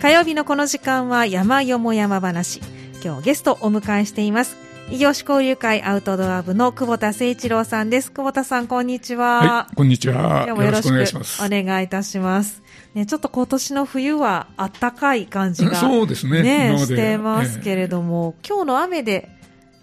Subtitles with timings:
[0.00, 2.62] 火曜日のこの時間は山よも山話。
[3.04, 4.56] 今日ゲストお迎えしています。
[4.90, 8.10] 異業種交流会アウトドア部の久保田誠一郎さんです。
[8.10, 10.44] 久保田さんこんにちは、はい、こんにちは。
[10.46, 11.44] 今日もよろしくお願いします。
[11.44, 12.62] お願いいたします。
[12.94, 16.42] ね、ちょっと今年の冬は暖かい感じが、そうですね。
[16.42, 19.28] ねしてますけれども、えー、今日の雨で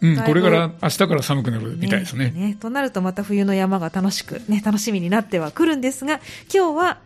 [0.02, 6.20] うん、これから明日から寒くなるみたいですね、ねね、となるとまた冬の山が楽しく、ね、楽しみになってはくるんですが
[6.54, 6.98] 今日は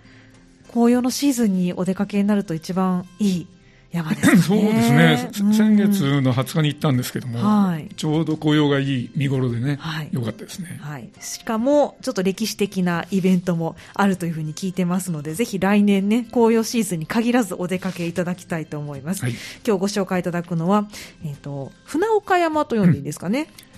[0.73, 3.47] 紅葉のシーズンにお出かけになると一番いい
[3.91, 4.37] 山ですね。
[4.41, 11.09] そうですね、うん、先月の20日に行ったんですけども、はい、ちょうど紅葉がいい見頃でね、はい、よかったですね、はい。
[11.19, 19.23] しかも、ちょっと歴史的なイベントもあるというふうに聞いてますので、ぜひ来年ね、紅葉シーズンに限らずお出かけいただきたいと思います。
[19.23, 19.33] はい、
[19.65, 20.87] 今日ご紹介いただくのは、
[21.25, 23.47] えっ、ー、と、船岡山と呼んでいいですかね。
[23.65, 23.70] うん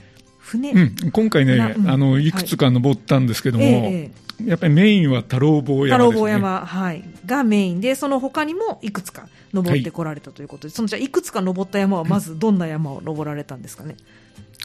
[0.43, 4.11] 船、うん、今回ね、うん、あのいくつか登ったんですけども、はいえ
[4.41, 7.81] え、やっぱりメインは太郎坊山、ね、太郎坊山、はい、がメイン。
[7.81, 13.95] で、その他にもいくつか登ってこられたということで、はい、そのじゃいくつか登った山は、まずどんな山を登られたんですかね？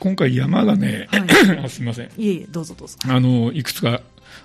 [0.01, 2.07] 今回山がね、はい、 すみません。
[2.17, 2.97] いえいえ、どうぞどうぞ。
[3.05, 4.01] あの、いくつか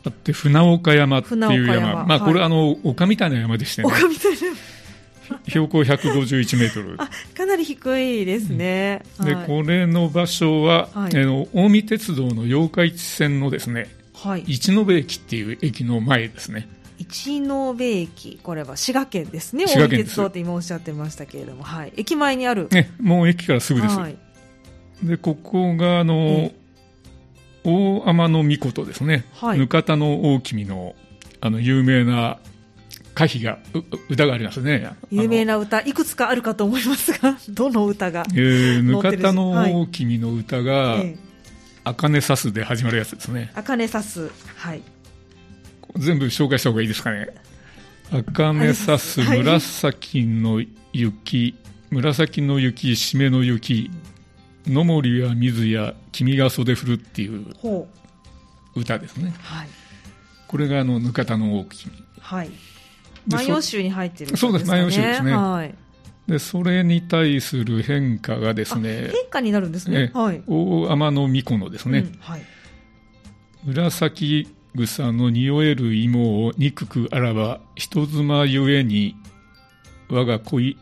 [0.05, 1.73] あって、船岡山っていう山。
[1.75, 3.87] 山まあ、これ、はい、あの、丘みたいな山でしてね。
[3.87, 4.37] 丘みたいな
[5.47, 6.95] 標高151メートル。
[6.97, 9.03] あ、かなり低いですね。
[9.23, 16.67] で、これの場所は、はい、あの近江鉄道の八日市線のですね、はい、一延駅っていう駅の前ですね。
[16.97, 19.65] 一延駅、これは滋賀県ですね。
[19.65, 22.69] 近江鉄道って今おっしゃってましたけれども、はい、駅前にある。
[22.71, 23.97] ね、もう駅からすぐです。
[23.97, 24.17] はい、
[25.03, 26.51] で、ここがあの、
[27.65, 29.25] 大天の御事ですね。
[29.33, 30.95] はい、ぬかたの大君の
[31.41, 32.39] あの有名な
[33.15, 33.59] 歌碑が
[34.09, 34.91] 歌がありますね。
[35.11, 40.97] 有名な歌いくつかあるかと思いますが どの歌がえー、ぬかたの君の歌が、
[41.83, 43.51] あかねさすで始まるやつですね。
[43.55, 44.31] あかねさす。
[44.57, 44.81] はい。
[45.97, 47.27] 全部紹介した方がいいですかね。
[48.11, 51.55] あかねさす紫の雪、
[51.89, 53.89] 紫の雪締めの雪
[54.67, 57.45] 野森や水や君が袖振るっていう
[58.75, 59.67] 歌ですね、はい、
[60.47, 62.51] これがあのぬかたの大君はい
[63.27, 65.75] 万葉集に入ってる、ね、そうです万葉集ですね、はい、
[66.27, 72.41] でそれに対する変化がですね変化になるんですね、はい、大天の巫女のですね、うんはい、
[73.65, 79.15] 紫草の匂える芋を憎くあらば人妻ゆえに
[80.09, 80.77] 我が恋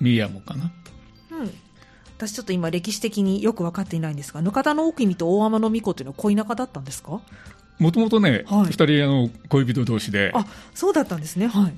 [0.00, 0.72] 宮もかな、
[1.32, 1.50] うん、
[2.16, 7.20] 私ちょっと今歴史的によく分かっていないんですが、ぬかたの奥君と大天の巫女というのは恋仲だったんですか？
[7.78, 10.32] もともとね、二、はい、人あの恋人同士で。
[10.34, 11.46] あそうだったんですね。
[11.46, 11.74] はい。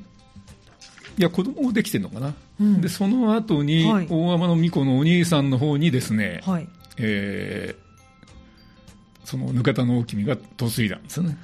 [1.18, 6.68] いや子供もできてるのかな、うん、でその後に、はい、大天の巫女のお兄さんの方にですね、はい、
[6.98, 11.38] えー、そのぬかたの大君が嫁いだんですよね。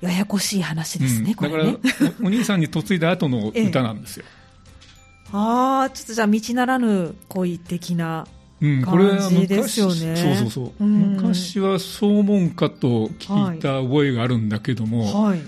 [0.00, 1.64] ややこしい話ですね、うん、だから
[2.22, 8.26] お兄さんに嫁いだ後の歌なんですよ、ええ、ああちょっとじゃあ道ならぬ恋的な
[8.64, 15.40] うん、これは昔、ね、そうそうそう、うん、昔はそうもんかと聞いた覚えがあるんだけども、はい、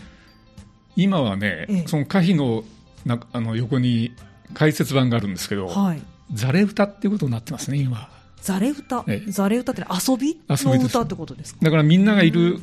[0.96, 2.64] 今はね、ええ、その歌碑の
[3.06, 4.12] なあの横に
[4.52, 6.02] 解説版があるんですけど、はい、
[6.34, 8.10] ザレ歌っていうことになってますね、今。
[8.42, 10.38] ザレ歌、ええ、ザレ歌って遊び？
[10.48, 11.60] の歌ってことですか？
[11.62, 12.60] だからみんながいる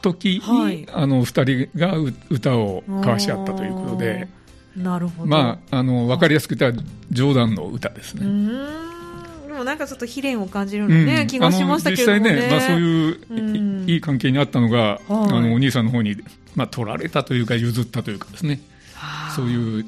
[0.00, 1.94] 時に、はい、あの二人が
[2.30, 4.28] 歌を交わし合ったということで、
[4.76, 5.28] なるほど。
[5.28, 8.26] まあ、あの、わかりやすく言ったら冗談の歌ですね。
[9.56, 13.34] もなんかちょっと悲恋を感じるね、うん、気がしましたけど、ね、実際ね、まあ、そういう、う
[13.84, 16.16] ん、いい関係にあったのが、あのお兄さんの方に、
[16.54, 18.60] まあ、取られたというか譲ったというかですね、
[19.34, 19.86] そういう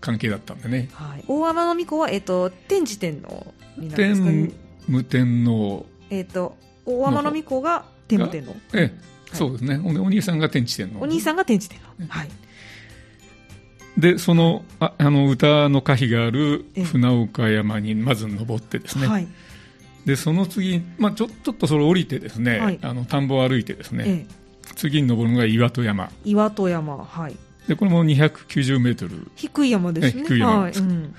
[0.00, 4.54] 関係だったんでね、はい、大天皇子は、えーと、天智天皇になるんですか、ね、天
[4.88, 8.56] 武天皇、えーと、大天皇子が天武天皇。
[8.74, 9.80] ええ、そうですね。
[9.84, 11.00] お兄さんが天智天皇。
[11.00, 12.28] お兄さんが天智天皇、はい
[13.98, 19.26] でそのああの歌の歌碑がある船岡山にまず登ってですね、はい、
[20.06, 24.26] でその次、まあ、ちょちょっとそれ降りてですね、はい、あの田んぼを歩いてですね、ええ、
[24.76, 26.10] 次に登るのが岩戸山。
[26.24, 27.36] 岩戸山はい。
[27.66, 29.30] でこれも290メートル。
[29.34, 30.22] 低い山ですね。
[30.24, 31.14] 低い山です、はいうん、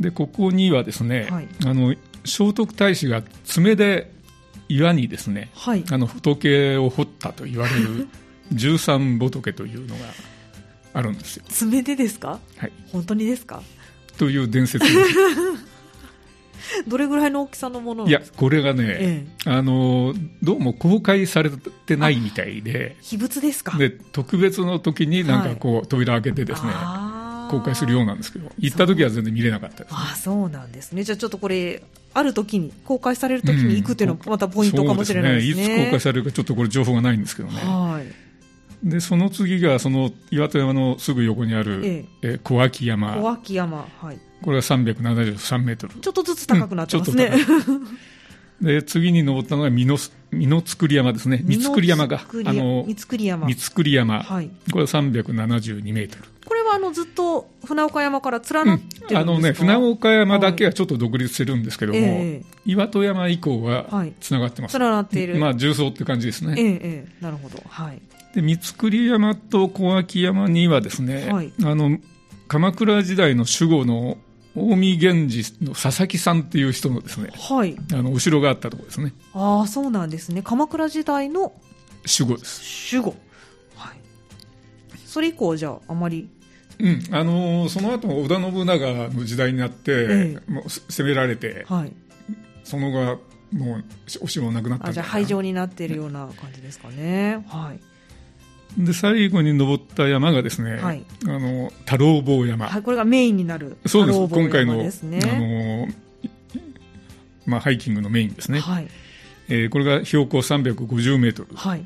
[0.00, 1.94] でここにはですね、はい、あの
[2.24, 4.12] 聖徳太子が爪で
[4.68, 8.08] 岩にですね、はい、あの仏を掘ったと言われる
[8.52, 10.04] 十三仏というのが
[10.94, 11.44] あるんですよ。
[11.48, 12.38] 爪でですか？
[12.56, 12.72] はい。
[12.92, 13.62] 本当にですか？
[14.18, 14.84] という伝説
[16.86, 22.96] どれぐらいの大きさのものいやこれがね、ええ、あのどうも公開されてないみたいで。
[23.00, 23.76] 秘仏ですか？
[23.76, 26.72] で特別の時になんかこう、はい、扉開けてですね
[27.50, 31.04] 公開するようなんですけど行った時は全然見れなかったです、ね、あそうなんですね。
[31.04, 31.82] じゃあちょっとこれ
[32.14, 35.62] ある時に公開される時に行くっていうのがまたポイントかもしれないですね。
[35.62, 35.74] うん、すね。
[35.74, 37.56] いつ公開されるかちょっとこれ情報がないんですけどね。
[37.56, 38.21] はい
[38.82, 43.86] でその次がその岩戸山のすぐ横にある、ええ小脇山小脇山。
[44.00, 44.18] はい。
[44.42, 47.26] これが373メートルちょっとずつ高くなってますね。
[47.26, 48.12] うんちょっと高い
[48.62, 53.48] で次に登ったのが美濃造山ですね三造山があの三造山。
[53.48, 54.50] 三造山、はい。
[54.70, 64.78] これは372メートルこれはあのずっと船岡山から連なってるんですか、あのね、船岡山だけはちょっと独立してるんですけども、ええ岩戸山以降ははいつながってます。
[64.78, 65.36] 連なっている。
[65.36, 66.54] まあ、重曹って感じですね。
[66.56, 67.60] ええええなるほど。
[67.68, 68.00] はい。
[68.34, 71.98] で、三造山と小脇山にはですね、はいあの、
[72.48, 74.18] 鎌倉時代の守護の
[74.54, 77.76] 近江源氏の佐々木さんっていう人のですね、はい。
[77.92, 79.14] あの、お城があったところですね。
[79.34, 80.42] ああ、そうなんですね。
[80.42, 81.52] 鎌倉時代の
[82.20, 82.94] 守護です。
[82.94, 83.16] 守護。
[83.76, 83.96] はい。
[85.06, 86.28] それ以降じゃあ、あまり。
[86.78, 87.02] うん。
[87.10, 91.92] あのーその後織田信長の時代になって、えもう攻められて、はい。
[92.64, 93.18] その後は
[93.52, 93.84] もう
[94.22, 97.44] お城なくなったあ、じゃあ、廃城になっているような感じですかね。
[97.48, 97.91] はい。
[98.78, 103.76] で最後に登った山がですね、はいあの太郎坊山、はい、これがメインになる。
[103.86, 104.74] そうです今回の。
[104.74, 104.76] あ
[105.38, 105.88] の
[107.44, 108.88] まあ、ハイキングのメインですね、はい。
[109.48, 111.84] えーこれが標高350メートルはい。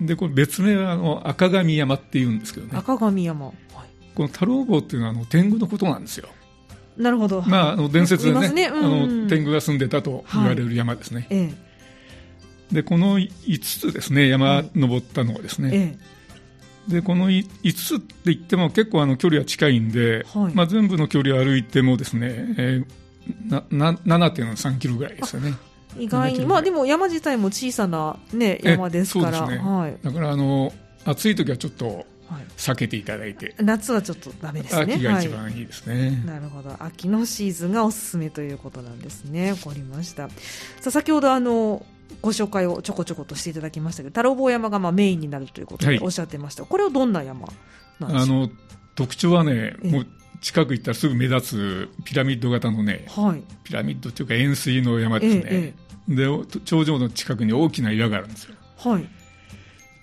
[0.00, 3.46] でこれ別名はあの赤神山っていうんですけどね赤神山。
[3.46, 3.54] はい。
[4.14, 6.28] この太郎坊っていうのはあの天狗のことなんですよ、
[6.96, 7.42] なるほど。
[7.42, 11.52] まあ、あの伝説でねねうんあの天狗が住んでたと言われる山ですね、え
[12.70, 15.64] でこの5つですね山登ったのはですえ。
[15.64, 15.98] ね、え
[16.88, 23.02] でこの5つって言っても結構あの距離は近いんで、はいまあ、全部の距離を歩いてもですね、えー
[23.48, 25.54] なな7.3キロぐらいですよね
[25.98, 26.02] え。
[26.04, 26.40] 意外に。
[26.40, 29.46] 7まあでも山自体も小さなね、え山ですから。
[29.48, 29.96] ねはい。
[30.02, 30.72] だからあの
[31.04, 31.86] 暑い時はちょっと
[32.28, 32.46] はい。
[32.56, 34.94] 避けていただいて、夏はちょっとダメですね。
[34.94, 36.74] 秋が一はい番いいですね、なるほど。
[36.78, 39.50] 秋のシーズンがおすすめということなんですね。
[39.50, 40.28] わかりました。
[40.28, 40.34] さ
[40.86, 41.84] あ、先ほどあの、
[42.20, 45.98] ご紹介をちょこちょことしていただきましたけど、太郎坊山がまあメインになるということはい。
[45.98, 46.64] でおっしゃってました。
[46.64, 47.48] これはどんな山
[47.98, 48.50] なんであの
[48.94, 49.90] 特徴はねええ。
[49.90, 50.06] もう
[50.40, 53.42] 近く行ったらすぐ目立つピラミッド型のねはい。
[53.64, 55.74] ピラミッドっていうか円錐の山ですね、え
[56.08, 58.56] でお頂上の近くに大きな岩があるんですよ。
[58.78, 59.08] はい。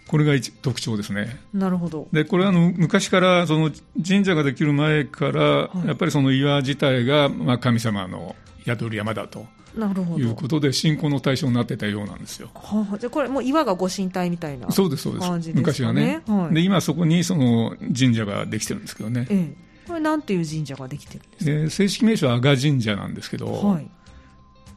[0.07, 1.39] これが一特徴ですね。
[1.53, 2.07] なるほど。
[2.11, 3.69] でこれはあの昔からその
[4.05, 5.87] 神社ができる前から、い。
[5.87, 8.35] やっぱりその岩自体が、まあ、神様の
[8.65, 9.45] 宿る山だと
[9.75, 10.19] なるほど。
[10.19, 12.49] いうことで信仰の対象になってたようなんですよ。
[12.53, 14.71] はあ、じゃあこれもう岩がご神体みたいな。
[14.71, 19.87] そうですそうです昔はかねね、はいで今そこにその神社ができてるんですけどね、ええ。
[19.87, 23.89] これなんていう神社ができてるんですで正式名称は阿賀神社なんですけど、かはい。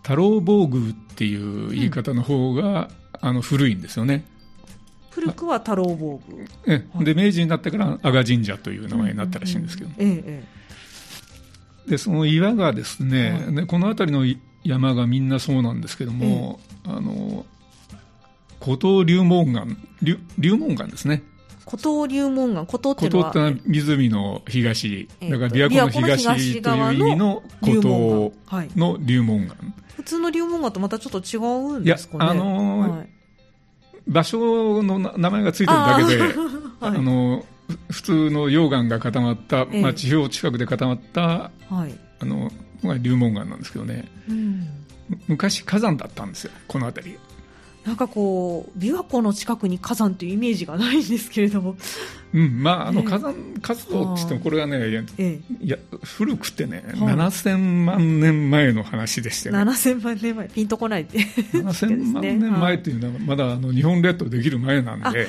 [0.03, 2.91] 太郎坊宮っていう言い方の方が、
[3.21, 4.25] あの古いんですよね。
[5.11, 6.47] 古くは太郎坊宮。
[6.67, 10.45] えで明治になってから阿賀神社という名前になったらしいんですけど、ええ、え
[11.87, 14.25] でその岩がですね、はいでこの辺りの
[14.65, 17.45] 山がみんなそうなんですけども、あの
[18.63, 19.67] 古東流門岩
[20.03, 21.33] 流流門岩ですねえ。
[21.69, 28.33] 古東流門岩、古東っていうのは古東ってのは湖の東、えーだから琵琶湖の東という意味の古東。
[28.77, 29.55] の流門岩
[29.97, 32.25] 普通の流門岩とまたちょっと違うんいやですかね。
[32.25, 33.09] あのーはい
[34.09, 36.23] 場所のな名前がついてるだけで
[36.81, 37.45] あ、 はいの
[37.89, 41.95] 普通の溶岩が固まった、ええまあ、地表近くで固まったはい。
[42.21, 42.53] あのの
[42.89, 44.69] が流門岩なんですけどねうん。
[45.29, 47.19] 昔火山だったんですよこの辺り
[47.85, 51.77] なんかこう、琵琶湖の近くに火山というイメージがないんですけれども。
[52.33, 59.51] うん、まあ、あのええ火山活動って言っても、これはね、いやえいや古くてね、はい7000万年前の話でしえ。
[59.51, 61.19] てね、7000万年前、ピンとこないって。
[61.19, 65.27] 7000万年前っていうのは、まだあの日本列島できる前なんで、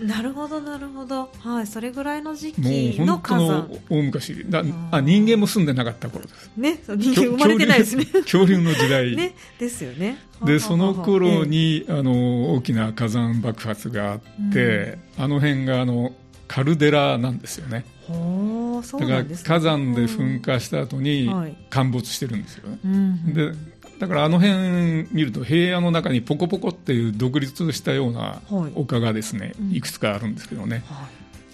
[0.00, 1.30] なるほど、なるほど。
[1.40, 1.66] はい。
[1.66, 3.70] それぐらいの時期の本当の火山。
[3.88, 4.60] 大昔だ
[4.90, 6.50] ああ、人間も住んでなかった頃です。
[6.56, 6.78] ね。
[6.86, 8.04] 人間生まれてないですね。
[8.04, 9.16] 恐竜の時代。
[9.16, 9.34] ね。
[9.58, 10.18] ですよね。
[10.44, 14.20] でその頃ええに、あの大きな火山爆発があっ
[14.52, 16.12] て、あの辺があの
[16.48, 23.52] カルデラなんですよねだから火山で噴火した後にはい陥没してるんですよね、うんで
[23.98, 28.72] だからあの辺見ると平野の中にポコポコっていう独立したようなはい。
[28.74, 29.72] 丘がですね、うん。
[29.72, 31.06] いくつかあるんですけどね、は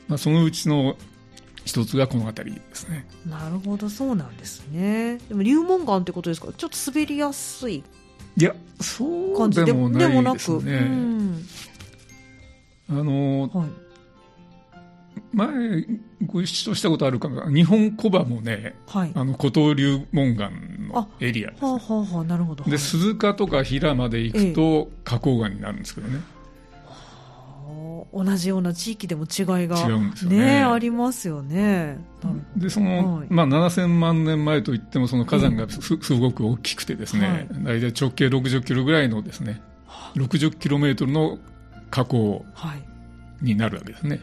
[0.08, 0.96] まあ、そのうちの
[1.64, 3.06] 一つがこの辺りですね。
[3.24, 5.18] い、なるほどそうなんですね。
[5.28, 6.48] でも流門岩ってことですか？
[6.56, 7.84] ちょっと滑りやすい
[8.36, 10.72] いやそう感じでもでもないですね。
[10.72, 11.44] うん。
[12.90, 13.68] あのはい、
[15.32, 15.86] 前
[16.26, 17.50] ご一緒したことあるかな。
[17.50, 21.64] 日本小場もねはい、あの古東流門岩のエリアです。
[21.64, 22.64] はあ、はあはあ、なるほど。
[22.64, 26.32] ではい鈴鹿とか平まで行くと花崗岩になるんですけどね、はあ
[28.12, 30.62] 同じような地域でも違いが違うんですよね。
[30.62, 31.98] ありますよね。
[32.56, 33.26] でその、はい。
[33.30, 37.48] まあ、7000万年前といってもその火山がす,、すごく大きくてですね、はい。
[37.64, 39.62] 大体直径60キロぐらいのですね
[40.14, 41.38] 60キロメートルの
[41.90, 42.82] 火口はい。
[43.40, 44.20] になるわけですね。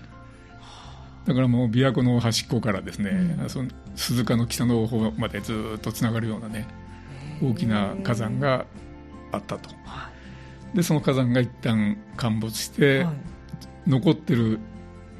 [1.29, 6.65] だからもう琵琶湖の端っこからですね、うん、その鈴鹿の北の方までずっとつながるようなね
[7.39, 8.65] 大きな火山が
[9.31, 9.69] あったと。
[10.73, 13.15] でその火山が一旦陥没して、はい、
[13.87, 14.59] 残ってる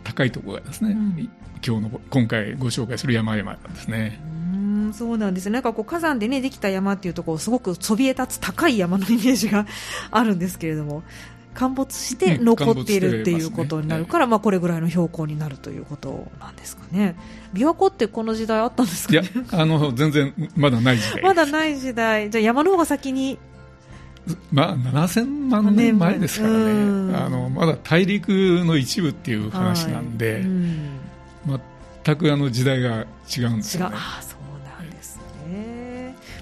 [0.03, 1.29] 高いところがですね、うん、
[1.63, 4.19] 今日の今回ご紹介する山々なんですね。
[4.23, 9.67] うんそうなんですなんかこう火山でねできた山っていうところすごくそびえ立つ高い山のイメージが
[10.09, 11.03] あるんですけれども
[11.59, 17.17] 陥没して残っているっていうことになるから、まあ、これぐらいの標高になるということなんですかね。
[17.53, 21.21] 琵琶湖ってこの時代あったんですか、ね、いやあの全然まだない時代。
[21.21, 22.29] まだない時代。
[22.29, 23.37] じゃあ山の方が先に
[24.51, 28.29] まあ、7000万年前ですからね、あのまだ大陸
[28.63, 30.41] の一部っていう話なんで、はい。
[30.43, 30.99] うん、
[32.05, 33.95] 全くあの時代が違うんですよね。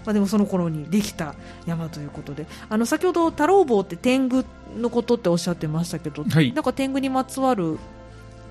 [0.07, 1.35] まあ、でもその頃にできた
[1.65, 4.45] 山ということであの先ほど太郎坊って天狗
[4.79, 7.77] のことっておっしゃってましたけど、はい、なんか天狗にまつわる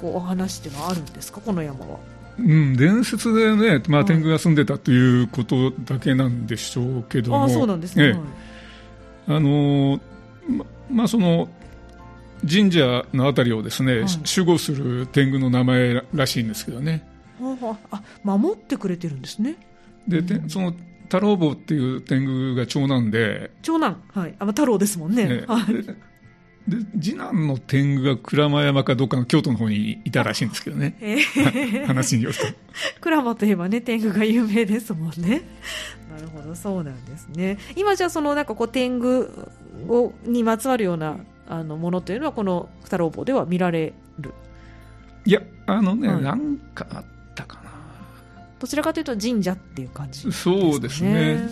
[0.03, 1.41] こうお話っていうのはあるんですか？
[1.41, 1.99] この山は。
[2.39, 8.21] うん、伝説でね、まあ、天狗が住んでたということだけなんでしょうけども、あそうなんですね、はい。
[9.29, 9.99] あの
[10.47, 11.49] ままあ、その
[12.47, 14.03] 神社のあたりをですね、はい、
[14.37, 17.09] 守護する天狗の名前らしいんですけどね。
[17.91, 19.57] あ守ってくれてるんですね。
[20.07, 20.75] で、うん、その
[21.09, 23.51] 太郎坊っていう天狗が長男で。
[23.63, 24.03] 長男？
[24.13, 24.35] はい。
[24.39, 25.45] あ太郎ですもんね、ね。
[25.47, 25.75] はい、
[26.71, 32.43] で次男の天狗が鞍馬山かどっかの京都の方にいたらしいんですけどね、えー、話によると。
[33.01, 35.43] 鞍馬といえばね天狗が有名ですもんね。
[36.15, 36.55] なるほど。
[36.55, 37.59] そうなんですね。
[37.77, 39.31] 今じゃあそのなんかこう天狗
[39.89, 44.35] をにまつわるようなあのものというのはこの太郎坊では見られる？
[45.25, 47.05] いやあのね、はい、なんかあっ
[48.59, 51.51] どちらかというと神社っていう感じ、ね、そうですね、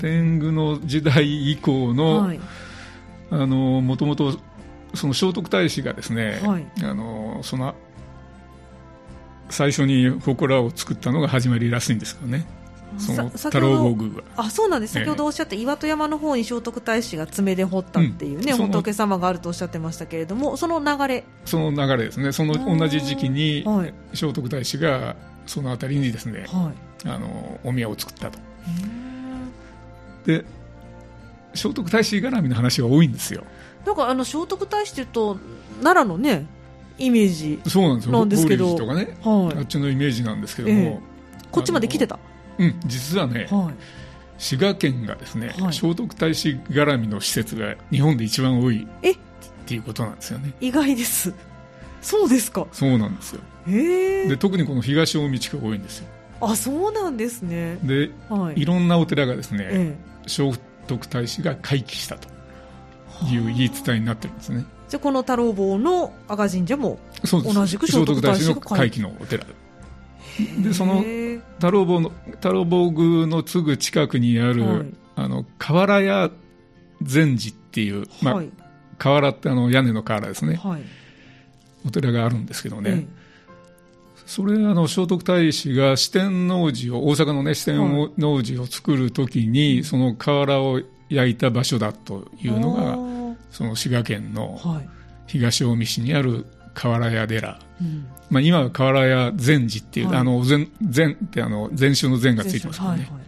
[0.00, 2.40] 天狗の時代以降の、はい、
[3.30, 4.38] あのもともと
[4.94, 7.74] その聖徳太子がですね、はい、あのその
[9.48, 12.46] 最初に祠を作ったのが始まりらしいんですけどね。
[12.98, 14.22] その太郎坊宮は。
[14.36, 21.24] あそうなんです、先ほどおっしゃった岩戸山の方に聖徳太子が爪で掘ったっていうね、うん、仏様があるとおっしゃってましたけれども、その流れ。
[21.46, 23.64] その流れですね、その同じ時期に
[24.12, 26.72] 聖徳太子がその辺りにですね、は
[27.04, 28.38] い、あのお宮を作ったと。
[30.24, 30.44] で
[31.54, 33.44] 聖徳太子絡みの話が多いんですよ。
[33.84, 35.38] なんかあの聖徳太子というと
[35.82, 36.46] 奈良のね
[36.98, 37.60] イメージ
[38.10, 38.76] なんですけど。
[38.76, 41.00] とかね、はい、あっちのイメージなんですけども、え
[41.50, 42.18] こっちまで来てた？
[42.58, 43.74] うん実はね、はい、
[44.38, 49.10] 滋賀県がですね、はい、聖徳太子絡みの施設が日本で一番多いえ？
[49.12, 49.18] っ
[49.66, 50.52] ていうことなんですよね。
[50.60, 51.34] 意外です
[52.02, 52.66] そうですか。
[52.72, 53.40] そうなんですよ。
[53.68, 56.08] へで特にこの東近江地区が多いんですよ。
[56.40, 57.78] あそうなんですね。
[57.82, 60.42] で、はい、いろんなお寺がですね、ええ、聖
[60.86, 62.28] 徳太子が回帰したと
[63.26, 64.64] いう言い伝えになってるんですね。
[64.88, 66.98] じゃこの太郎坊の赤神社も
[67.30, 69.46] 同じく聖徳太子の回帰のお寺
[70.62, 71.02] でその
[71.54, 76.30] 太郎坊の太郎坊宮のすぐ近くにある、はい、あの瓦屋
[77.00, 78.50] 禅寺っていう、まあ、はい、
[78.98, 80.82] 瓦ってあの屋根の瓦ですね、はい、
[81.86, 83.06] お寺があるんですけどね、ええ、
[84.26, 94.58] それあの聖徳太子が四天王寺を大阪のね四天王寺を作るときに、その瓦を焼いた場所だというのがその滋賀県の
[95.26, 103.18] 東近江市にある瓦屋寺、うん、まあ、今は瓦屋禅寺っていう、はい、あの禅禅ってあの禅宗の禅がついてますからね、はいは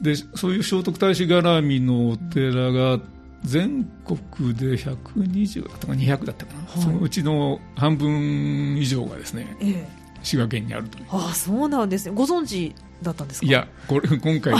[0.00, 2.98] い、でそういう聖徳太子絡みのお寺が
[3.44, 9.88] 全国で120だったか200だったかな、はい、そのうちの半分以上がですね、ええ、
[10.22, 11.04] 滋賀県にあるという。
[11.10, 12.14] ああそうなんですね。
[12.14, 13.46] ご存知だったんですか？
[13.46, 14.54] いやこれ今回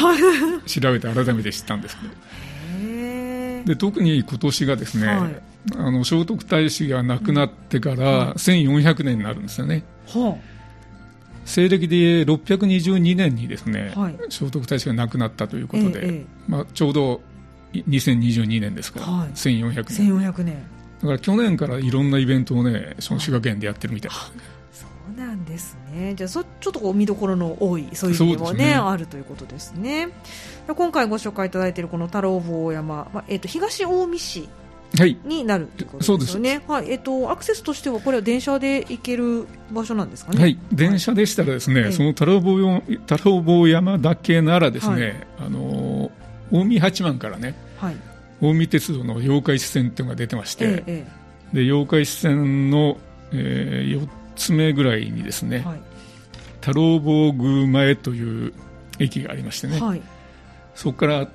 [0.67, 2.13] 調べて改めて知ったんですけど。
[3.65, 5.43] で特に今年がですね、はい、
[5.77, 10.41] あの聖徳太子が亡くなってから1400年になるんですよね、はあ、
[11.45, 17.21] 西暦で622年にですね、はい、聖徳太子が亡くなったということで、ええ、まあ、ちょうど
[17.73, 19.01] 2022年ですか。
[19.01, 20.63] ら、はい、1400年 ,1400 年
[21.03, 24.87] だから去年からいろんなイベントをねその滋賀県でやってるみたいです、ね、そ
[25.17, 26.15] うなんですね。
[26.15, 30.09] じゃあそちょっとこう見どころの多いそういう意味もね、ね、あるということですね。
[30.69, 34.49] 今回ご紹介いただいているこの太郎坊山、まあえーと、東近江市
[35.25, 40.41] になるということですよね、はい、えっ、ー、とアクセスとしてはこれは電車で行ける場所なんですかね？
[40.41, 45.61] はい、電車でしたらですね、はい、その太郎坊太郎坊山だけならですね、はい、あの
[46.53, 47.97] 近江八幡からね、はい、
[48.41, 51.07] 近江鉄道の八日市線っていうのが出てまして、え
[51.55, 52.99] え、で八日市線の、
[53.33, 55.81] えー、4つ目ぐらいにですね、はい、
[56.61, 58.53] 太郎坊宮前という
[58.99, 60.03] 駅がありましてね、はい、
[60.75, 61.29] そこから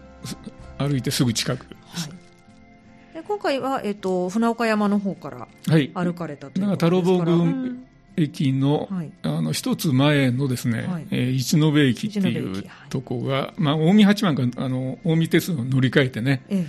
[0.78, 5.92] 歩いてすぐ近く、はい、今回は、えっと、船岡山の方からはい。
[5.96, 9.12] 歩かれたということですから、太郎宮うん駅の、はい。
[9.22, 11.08] あの一つ前のですね、はい。
[11.12, 16.68] えー一延駅っていうとこが、まあ、近江八幡があの近江鉄道に乗り換えてね、ええ。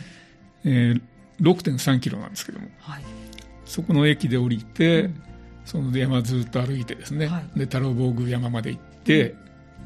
[0.64, 1.02] えー
[1.40, 3.02] 6.3キロなんですけどもはい。
[3.64, 5.22] そこの駅で降りて、うん。
[5.64, 7.58] その山ずっと歩いてですね、はい。
[7.58, 9.34] で太郎坊宮山まで行って、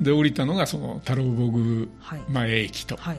[0.00, 2.20] で降りたのがその太郎坊宮はい。
[2.28, 3.18] 前駅と、はい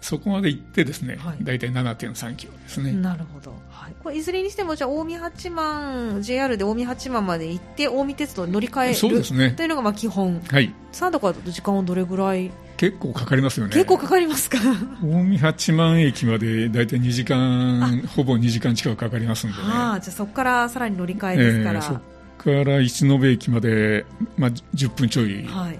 [0.00, 1.38] そこまで行ってですね、はい。
[1.42, 9.52] 大体7.3キロですね、なるほど、はい、これいずれにしてもじゃあ近江八幡 JR で近江八幡まで行って近江鉄道に乗り換えるそうですね。
[9.52, 10.40] というのがまあ基本。
[10.40, 10.74] はい。
[10.92, 13.74] サードからだと時間はどれぐらい、結構かかりますよね。
[13.74, 14.58] 結構かかりますか？
[15.02, 22.00] 近江八幡駅まで大体2時間ほぼ2時間近くかかりますんでね、ああじゃあそこからさらに乗り換えですから、えーそこ
[22.38, 24.06] から一延駅まで、
[24.38, 25.78] まあ、10分ちょい、はい、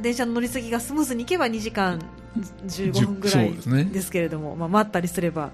[0.00, 2.00] 電車の乗り継ぎがスムーズにいけば2時間
[2.66, 5.50] 15分ぐらいですけれども、まあ、待ったりすれば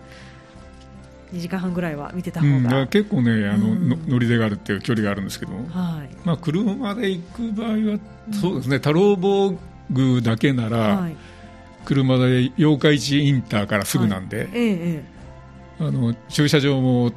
[1.33, 3.89] 2時間半ぐらいは見てた方うん、だが、から結構ねあの、うん。
[3.89, 6.11] の乗り出があるっていう距離があるんですけども、はい。
[6.25, 7.99] まあ、車で行く場合は、
[8.41, 9.57] そうですね太郎坊
[9.89, 11.17] 宮だけなら、はい、
[11.85, 15.13] 車で八日市インターからすぐなんで、えええ
[15.81, 17.13] あの駐車場も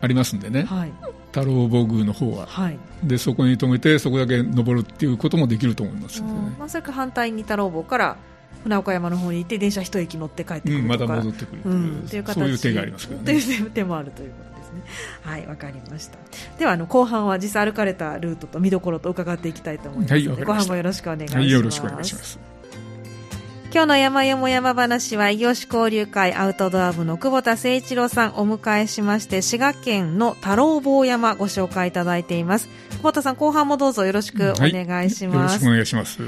[0.00, 0.92] ありますんでね、えはい
[1.32, 8.16] 太郎坊宮の方ははいでそこに止めてそこだけ登るっていうこともできると思いますね、まあ、それか反対に太郎坊から
[8.62, 13.40] 船岡山の方に行って電車一駅乗って帰ってくうん、まだるとか、戻ってくるっていう,、うん、いう形そういう手がありますけどといね。
[13.66, 14.82] う手もあるということですね。
[15.22, 16.18] はい、わかりました。
[16.58, 21.36] では、あの後半は実際歩かれたルートと見どころと伺っていきたいと思いますはい後半もよろしくお願いします。
[21.38, 22.51] はい、よろしくお願いします。
[23.72, 32.68] 今日の山よも山話は、異業種交流会アウトドア部の久保田誠一郎さんお迎えしまして、滋賀県の太郎坊山ご紹介いただいています。
[32.90, 35.36] 久保田さん、後半もどうぞよろしくお願いします。
[35.36, 36.18] よろしくお願いします。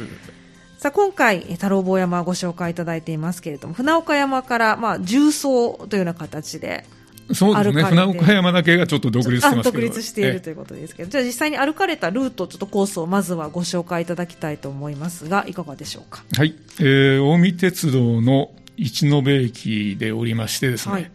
[0.78, 6.86] さあ今回、え太郎坊山をご紹介いただいていますけれども、船岡山から、まあ、重走というような形で、
[7.32, 9.72] そうですね、船岡山だけがちょっと独立してあます。
[9.72, 16.22] 独立しているということですけど、じゃあ実際に歩かれたルート、ちょっとコースをまずはご紹介いただきたいと思いますが、いかがでしょうか？
[16.36, 21.10] えはい、えー近江鉄道の一延駅で降りましてですね、はい。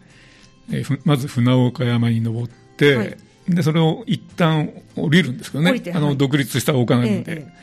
[0.72, 3.16] えーふまず船岡山に登って、はい。
[3.48, 5.70] でそれを一旦降りるんですけどね。
[5.70, 7.60] 降りて、あのはい独立した丘なんで、ええ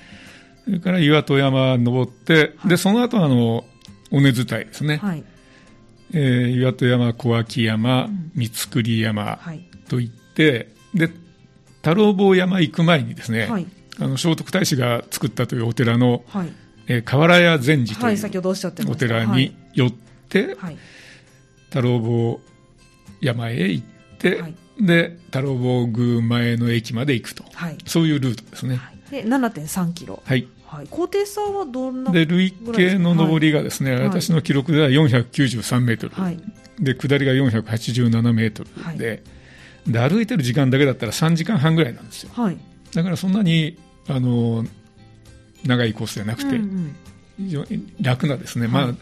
[0.66, 3.64] それから岩戸山登って、でその後あの
[4.12, 5.24] 尾根伝いですね、はい。
[6.14, 9.62] えー岩戸山、小脇山、三栗山はい。
[9.90, 11.10] といって、で
[11.78, 13.68] 太郎坊山行く前にですね、はい。
[14.00, 16.52] あの聖徳太子が作ったというお寺の、はい。
[16.88, 18.92] えー河原屋禅寺とはいい、う先ほどおっしゃってました。
[18.94, 20.78] お寺に寄って、はい。
[21.70, 22.40] 太郎坊
[23.22, 23.86] 山へ行っ
[24.18, 27.78] て、はいで太郎坊宮前の駅まで行くと、はい。
[27.86, 28.76] そういうルートですね。
[28.76, 29.12] はい。
[29.12, 30.22] で、7.3キロ。
[30.24, 30.88] はい、はい。
[30.90, 36.40] 高低差はどんなで累計の上りがですね、はい私の記録では493メートル、はい。
[36.80, 39.22] で下りが487メートルで,、はい
[39.88, 42.58] で歩いてる時間だけだったら3時間半ぐらいなんですよはい。
[42.94, 43.78] だからそんなに
[44.08, 44.66] あの
[45.66, 46.96] 長いコースじゃなくて、うんうん
[47.38, 48.96] 非常に楽なですね、はいまあ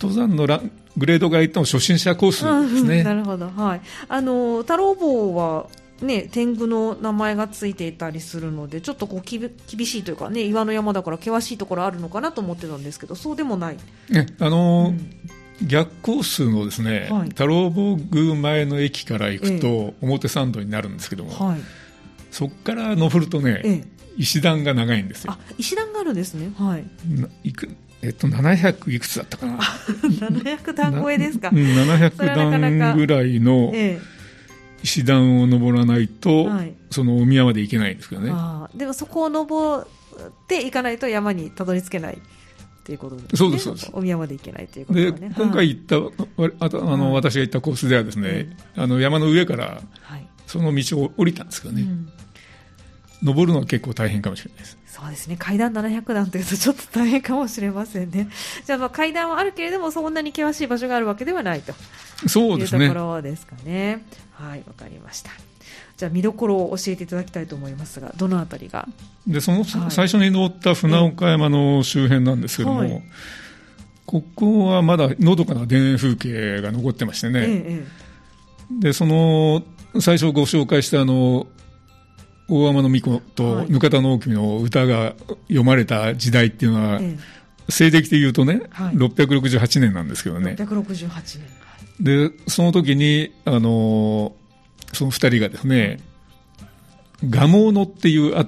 [0.00, 0.60] 登山のラ
[0.96, 3.50] グレードが言っても初心者コースですね、うんなるほど。
[3.50, 3.80] はい。
[4.08, 5.68] あの、太郎坊は、
[6.02, 13.76] ね、天狗の名前がついていたりするので、ちょっとこうきび厳しいというかね、岩の山だから険しいところあるのかなと思ってたんですけど、そうでもない。
[14.08, 15.10] ねあのーうん
[15.62, 21.60] 逆コースのですね、はい太郎坊宮前の駅から行くと表参道になるんですけども、はい。
[22.30, 23.84] そこから登るとね、ええ。
[24.16, 26.50] 石段が長いんですよあ、石段があるんですね。
[26.56, 26.84] はい。
[27.08, 27.68] ないく
[28.02, 29.58] えっと、700いくつだったかな？
[30.02, 31.58] 700段超えですかうん。
[31.58, 34.00] 700それはなかなか段ぐらいのえ
[34.82, 38.24] 石段を登らないと、はいそのお宮まで行けないんですけどえ。
[38.24, 38.32] ね。
[38.74, 39.86] でもそこを登っ
[40.48, 42.18] ていかないと山にたどり着けないっ
[42.82, 43.30] ていうことですね。
[43.36, 45.32] そうですそうですお宮まで行けないということではね。
[45.36, 46.10] 今回行った、わ
[46.58, 50.26] あとあの、はい私が行ったコースではですね、あの山の上からはい。
[50.48, 52.08] その道を降りたんですけどね、うん
[53.22, 54.78] 登るのは結構大変かもしれないです。
[54.86, 58.28] そうですね階段700段というとちょっと大変かもしれませんね。
[58.64, 61.74] じゃあまあ階段はあるけれどもそんなに険しい場所があるわけではないと
[62.26, 63.14] そうですねいうとこ。
[63.16, 64.04] ろですかね。
[64.40, 65.30] はい、わかりました。
[65.96, 68.88] じゃあ見どころを教えていただきたいと思いますが、どのあたりが？
[69.26, 73.02] で、その、はい最初に登った船岡山の周辺なんですけども、はい
[74.06, 79.62] ここはまだのどかな田園風景が残ってましてね、ええで、その、
[80.00, 81.46] 最初ご紹介したあの、
[82.48, 85.14] 大天の巫女とはい額田直樹の歌が
[85.46, 87.16] 読まれた時代っていうのは、え
[87.68, 90.56] 西暦で言うとね、はい668年なんですけどえね。
[90.58, 91.59] 668年。
[92.00, 94.40] で、その時に、あのー
[94.92, 96.00] その二人がですね、
[97.22, 98.44] 蒲生野っていう、あ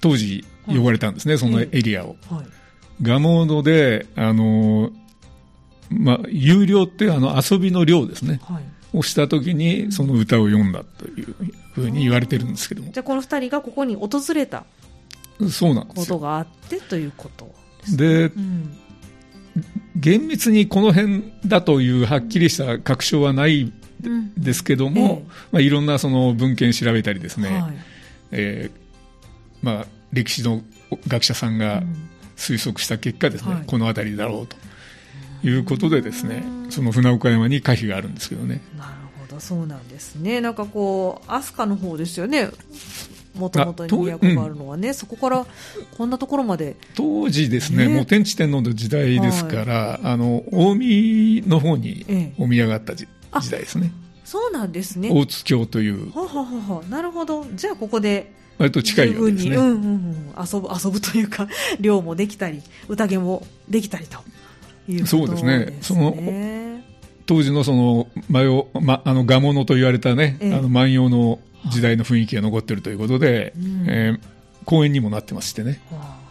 [0.00, 2.16] 当時呼ばれたんですね、そのエリアを。
[2.30, 2.46] はい。
[3.02, 4.92] 蒲生野で、あのー
[5.90, 8.64] まあ、有料ってあの遊びの量ですね、はい
[8.96, 11.34] をしたときに、その歌を読んだという
[11.72, 14.64] ふうに言われてるんですけども、じゃあこの二人がここに訪れた
[15.50, 16.20] そうなんでこと。
[16.20, 17.96] があってということですね。
[17.96, 18.76] でう、ん
[19.96, 23.72] 厳密にこの辺だというはっきりした確証はない
[24.04, 24.34] うん。
[24.34, 27.74] ですけども、えまあ、いろんなその文献調べたりですね、はい。
[28.32, 30.62] えーまあ、歴史の
[31.08, 32.08] 学者さんがうん。
[32.36, 33.64] 推測した結果ですね、はい。
[33.64, 34.56] この辺りだろうと。
[35.44, 38.60] いうことでですね、その船岡山に可否があるんですけどね。
[38.78, 40.40] なるほど、そうなんですね。
[40.40, 42.48] なんかこう、飛鳥の方ですよね。
[43.34, 45.46] もともとに都があるのはね、そこから
[45.96, 46.76] こんなところまで。
[46.94, 53.90] 当時ですね、ねもう天智天皇の時代ですから、あの、近江の方にええお宮があった時あ時代ですね。
[54.24, 55.10] そうなんですね。
[55.12, 57.46] 大津峡という、ははははなるほど。
[57.54, 59.56] じゃあここで割と近い十わけですね。
[59.56, 61.48] うんうんうん、遊ぶ遊ぶというか
[61.80, 64.18] 漁もできたり宴もできたりと
[64.88, 66.64] いうことそうですねそのね
[67.26, 71.38] 当時のその、ま、あの、賀物と言われたね、ええあの、万葉の
[71.70, 73.84] 時代の雰囲気が残っているということで、うん。
[73.88, 75.78] えー公園にもなってましてね。
[75.90, 76.24] はあ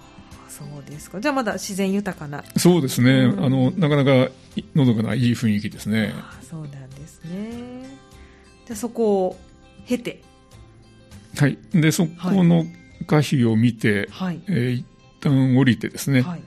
[0.50, 1.20] そうですか。
[1.20, 2.44] じゃあまだ自然豊かな。
[2.58, 3.46] そうですね、うん。
[3.46, 6.14] あの、なかなかいのどかないい雰囲気ですね。
[6.16, 7.88] ああそうなんですね。
[8.66, 9.40] じゃあそこを
[9.88, 10.22] 経て。
[11.38, 11.58] はい。
[11.74, 12.66] で、そこの
[13.02, 14.42] 歌碑を見て、はい。
[14.48, 14.86] えー一
[15.22, 16.42] 旦降りてですね、はい。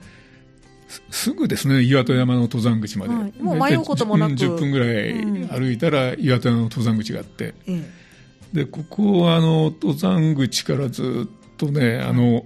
[0.87, 3.13] すすぐですね、岩戸山の登山口まで。
[3.13, 3.33] はい。
[3.41, 4.35] もう迷うこともなく。
[4.35, 7.89] 大体10分ぐらい歩いたら岩戸山の登山口があって、え
[8.53, 12.45] で、ここはあの、登山口からずっとね、あの、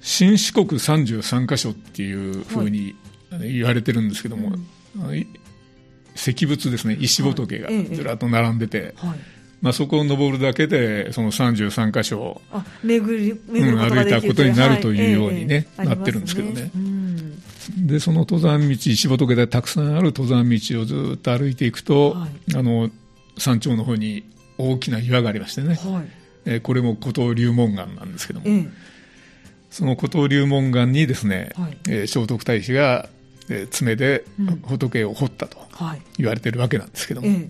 [0.00, 2.94] 新四国33カ所っていうふうに
[3.40, 4.52] 言われてるんですけども、
[4.96, 5.26] あのい
[6.14, 9.18] 石仏ですね、石仏がずらっと並んでて、えはい。
[9.60, 16.70] まあ、そこを登るだけで、その33カ所をあ巡り巡るうん歩いたことになるというようにねなってるんですけどね。
[17.76, 22.56] で、その登山道、石仏でたくさんある登山道をずっと歩いていくと、はい。
[22.56, 22.90] あの、
[23.36, 24.24] 山頂の方に
[24.60, 26.08] 大きな岩がありましてね、はい。
[26.46, 28.68] えーこれも古東龍門岩なんですけども、ええ。
[29.70, 31.76] その古東龍門岩にですね、はい。
[31.88, 33.08] えー聖徳太子が、
[33.48, 34.46] えー爪でうん。
[34.62, 36.02] 仏を掘ったとはい。
[36.18, 37.48] 言われてるわけなんですけども、え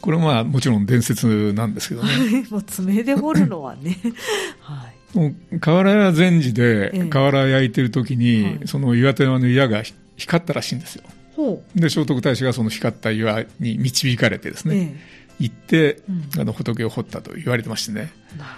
[0.00, 2.10] これはまあもちろん伝説なんですけどね、
[2.46, 3.96] え もう爪で掘るのはね。
[4.60, 5.16] はい。
[5.18, 6.98] もう瓦屋禅師ええ。
[6.98, 8.60] で瓦焼いてる時に、はい。
[8.66, 11.04] その岩手山の岩がひ光ったらしいんですよ。
[11.34, 16.40] ほで、聖徳太子がその光った岩に導かれてですう、ね、え行って、うん。
[16.40, 18.12] あの仏を掘ったと言われてましてね。
[18.34, 18.50] えなる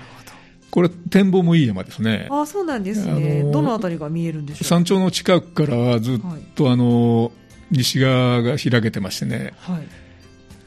[0.70, 2.26] これ展望もいい山ですね。
[2.28, 2.36] ほ。
[2.36, 4.64] どあそうなんですね、あのーどのあたりが見えるんでしょう？
[4.64, 6.20] 山頂の近くからはずっ
[6.54, 7.32] とあの、
[7.70, 9.82] 西側が開けてましてね、はい。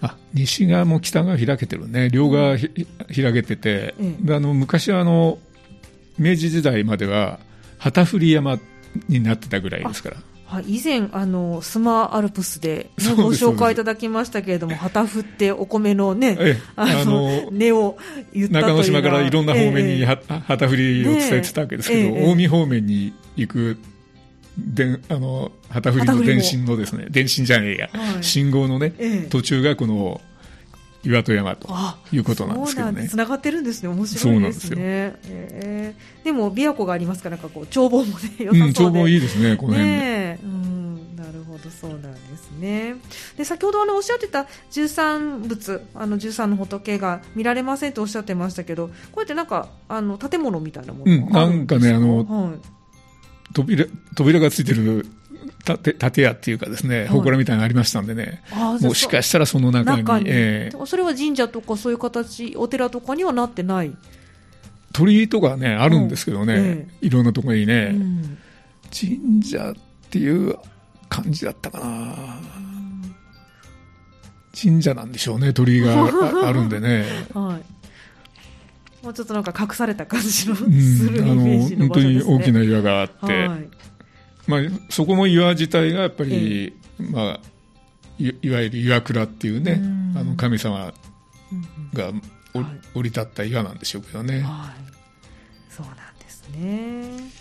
[0.02, 2.10] あ、西側も北側開けてるね。
[2.10, 2.69] 両側ひ
[3.13, 4.26] 開けてて、ええ。
[4.26, 5.38] であの、昔はあの、
[6.17, 7.39] 明治時代までは、
[7.78, 8.58] 旗振り山
[9.08, 10.17] になってたぐらいですから。
[10.49, 17.97] はい、以前あのスマアルプスで、です紹介いただきましたけれども旗振ってお米のねええあのあの根を
[18.33, 20.05] 言った中之島からいろんな方面にええ。
[20.05, 23.77] は旗振りを伝えてたわけですけど、ね近江方面に行く
[24.57, 28.23] でんあの旗振りの電信のですね電信じゃねえや、はい。
[28.23, 29.29] 信号のね、ええ。
[29.29, 30.19] 途中がこの
[31.03, 33.89] 岩戸山とあいうことなんですけどねそうながってるんですね。
[33.89, 35.15] 面白いですね。
[35.23, 38.59] そうええでも、琵琶湖がありますから、なんかこう、眺望もね、良さそうで。
[38.59, 40.39] うん、眺望いいですね、この辺ね。
[41.15, 42.95] なるほど、そうなんですね。
[43.38, 52.59] で、先ほどあの、おっしゃってた十三仏、あの、十三の仏が見られませんとおっしゃってましたけど、こうやってなんか、あの、建物みたいなものうんなんかねあのはい
[53.53, 53.85] 扉
[54.15, 55.07] 扉がついてる
[55.63, 63.95] 建建屋っていうかですね、い祠みたいなのありましたんでね、あーもしかしたらその中に、中に、ええそれは神社とかそういう形、お寺とかにはなってない。
[64.91, 68.38] 鳥居とかね、あるんですけどね、えいろんなところにね、うん
[68.91, 69.75] 神社っ
[70.10, 70.58] ていう
[71.10, 72.15] 感じだったかな。
[74.60, 77.06] 神社なんでしょうね、鳥居があ あるんでね。
[77.34, 77.80] はい。
[79.06, 82.36] もうちょっとなんか隠された感じのすうん、るイメあのージの本当に場所ですね。
[82.36, 83.69] 大きな岩があって、はい。
[84.49, 87.39] まあ、そこも岩自体がやっぱり、まあ、
[88.17, 90.91] いいわゆる岩倉っていうねうん、あの神様
[91.93, 92.12] が
[92.53, 94.41] おはい降り立った岩なんでしょうけどね。
[94.41, 95.71] はい。
[95.71, 97.31] そうなんですね。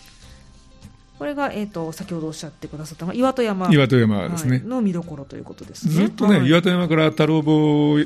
[1.18, 3.68] これが、えっ、と、先ほどおっしゃってくださったのが、岩戸山。
[3.72, 4.58] 岩戸山ですね。
[4.58, 5.94] はいの見どころということですね。
[5.94, 7.98] ずっとね、はい岩戸山から太郎坊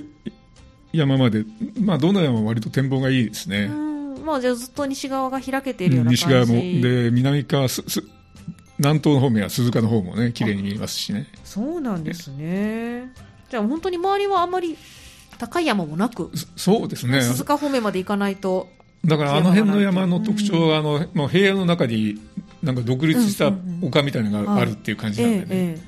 [0.92, 1.44] 山まで、
[1.80, 3.64] まあ、どの山も割と展望がいいですね。
[3.64, 6.24] うん、まあ、じゃあずっと西側が開けているような感じ。
[6.24, 8.02] 西側も、で、南側す、す
[8.82, 11.26] 南東の方面は鈴鹿の方もね、綺麗に見えますしね。
[11.44, 13.12] そうなんですね。
[13.48, 14.76] じゃあ本当に周りはあんまり
[15.38, 17.22] 高い山もなく、そそうですね。
[17.22, 18.68] 鈴鹿方面まで行かないと、
[19.04, 22.20] だからあの辺の山の特徴は、あの、もう平野の中に
[22.62, 25.78] なんか独立した丘みたいなのがあるっていう感じなんでね、え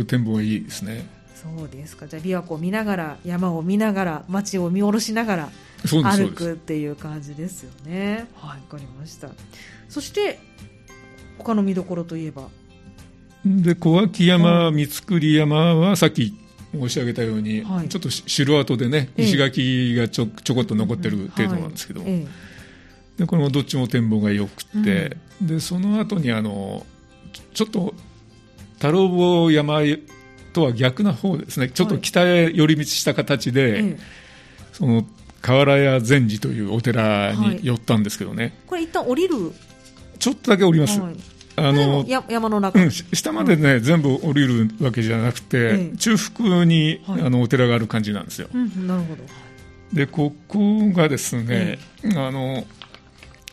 [0.00, 1.06] え展望はいいですね。
[1.34, 5.48] そうですかじゃあ琵琶湖を見ながら山を見ながら街を見下ろしながら
[5.84, 9.28] 歩くっていう感じですよねはいわかりました
[9.90, 10.38] そして
[11.38, 12.48] 他の見どころといえば？
[13.44, 16.34] で小脇山、三栗山はさっき
[16.72, 17.88] 申し上げたように、はい。
[17.88, 19.26] ちょっと城跡でね、ええ。
[19.26, 22.26] 石垣がちょちょこっと残ってる程度なんですけど、はいえ。
[23.18, 26.86] でこれもどっちも展望が良くて、でその後にあの
[27.32, 27.94] ちょちょっと
[28.74, 29.80] 太郎坊山
[30.52, 33.98] とは逆な方ですね、ちょっと北へ寄り道した形えで、ええ。
[34.72, 35.06] その
[35.42, 37.36] 河原屋禅寺というお寺はい。
[37.36, 39.52] に寄ったんですけどね、これ一旦降りる
[40.24, 40.98] ちょっとだけ降ります。
[40.98, 41.16] はい。
[41.56, 45.96] あの山の中、うん、し下までね、全部降りるわけじゃなくて、ええ。
[45.98, 47.20] 中腹に、はい。
[47.20, 48.48] あのお寺がある感じなんですよ。
[48.54, 49.22] うん、なるほど。
[49.92, 51.78] で、ここがですね、
[52.16, 52.64] あの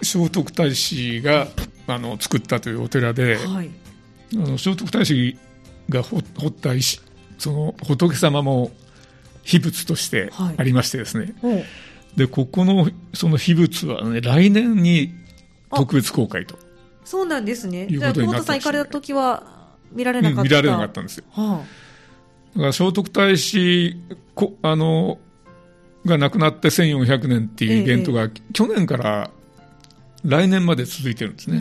[0.01, 1.47] 聖徳太子が
[1.87, 3.69] あの作ったというお寺で、はい。
[4.35, 5.37] あの聖徳太子
[5.89, 7.01] が掘掘った石、
[7.37, 8.71] その仏様も
[9.43, 10.55] 秘仏としてはい。
[10.57, 11.65] ありましてですね、おう。
[12.15, 15.20] でここのその秘仏はね、来年に
[15.73, 16.57] 特別公開と、
[17.03, 17.87] そうなんですね。
[17.89, 19.43] じゃあ久保田さん行かれた時は
[19.91, 21.23] 見られなかった、うん見られなかったんですよ。
[21.31, 21.63] は
[22.55, 23.95] だから聖徳太子
[24.35, 25.17] こあの
[26.05, 29.29] が亡くなって1400年っていうイベントが、去年から
[30.23, 31.59] 来年まで続いてるんですあ、ね。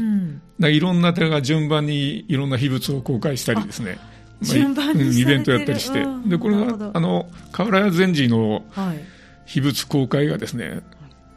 [0.58, 0.74] うん。
[0.74, 3.98] いろんな寺が順番にいろんな秘仏を公開したりですね。
[4.00, 6.28] まあ順番にうんイベントやったりして、うん。
[6.28, 9.04] でこれがあの河原屋禅寺のはい。
[9.46, 10.80] 秘仏公開がですね、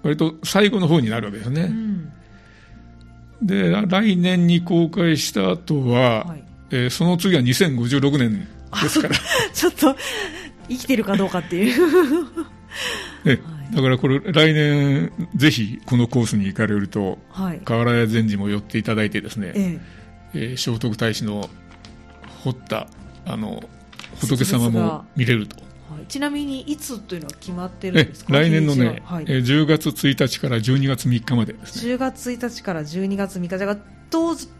[0.04, 1.64] 割と最後の方になるわけですね。
[1.64, 2.14] うん
[3.45, 6.43] で来年に公開した後は、はい。
[6.71, 8.47] えーその次は2056年
[8.82, 9.15] ですから。
[9.53, 9.95] ちょっと
[10.69, 12.23] 生きてるかどうかっていう。
[13.25, 13.39] ね
[13.73, 17.62] だからこれ、来年、ぜひこのコースに行かれると、はい。
[17.65, 19.79] 河原屋禅寺も寄っていただいてですね、え
[20.34, 20.39] え。
[20.56, 21.49] ー聖徳太子の
[22.43, 22.88] 彫った
[23.25, 23.63] あの
[24.19, 25.58] 仏様も見れると。
[26.08, 28.34] ちなみにいつというのは決まってるんえですか？
[28.34, 29.26] 来年のね、ちははい。
[29.28, 31.94] えー10月1日から12月3日までですね。
[31.94, 33.78] 10月1日から12月3日じゃ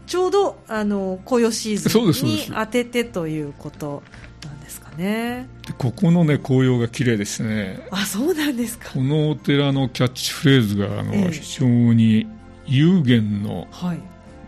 [0.06, 4.02] ちょうどあの紅葉シーズンに当ててということ
[4.44, 5.46] なんですかね。
[5.66, 7.86] でここのね、紅葉が綺麗ですね。
[7.92, 8.90] あそうなんですか。
[8.92, 11.30] このお寺のキャッチフレーズがあの、ええ。
[11.30, 12.26] 非常に
[12.66, 14.00] 有限のはい。